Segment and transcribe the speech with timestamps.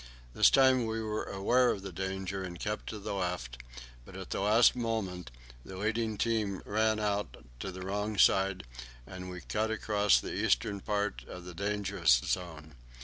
[0.33, 3.59] This time we were aware of the danger, and kept to the left;
[4.03, 5.29] but at the last moment
[5.63, 8.63] the leading team ran out to the wrong side,
[9.05, 12.73] and we cut across the eastern part of the dangerous zone.